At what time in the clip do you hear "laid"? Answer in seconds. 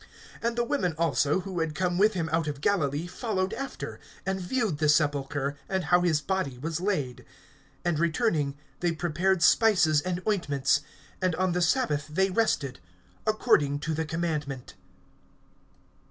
6.81-7.23